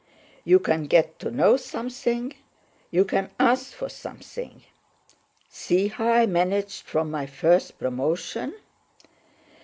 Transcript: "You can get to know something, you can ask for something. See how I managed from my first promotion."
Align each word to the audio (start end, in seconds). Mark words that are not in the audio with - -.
"You 0.43 0.57
can 0.57 0.85
get 0.87 1.19
to 1.19 1.29
know 1.29 1.57
something, 1.57 2.33
you 2.89 3.05
can 3.05 3.29
ask 3.39 3.71
for 3.71 3.87
something. 3.87 4.63
See 5.47 5.89
how 5.89 6.07
I 6.11 6.25
managed 6.25 6.85
from 6.87 7.11
my 7.11 7.27
first 7.27 7.77
promotion." 7.77 8.55